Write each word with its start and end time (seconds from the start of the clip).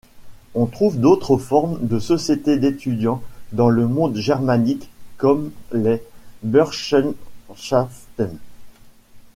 On 0.55 0.65
trouve 0.65 0.99
d'autres 0.99 1.37
formes 1.37 1.77
de 1.85 1.99
sociétés 1.99 2.57
d'étudiants 2.57 3.21
dans 3.51 3.69
le 3.69 3.87
monde 3.87 4.17
germanique, 4.17 4.89
comme 5.17 5.51
les 5.73 6.01
Burschenschaften. 6.41 8.35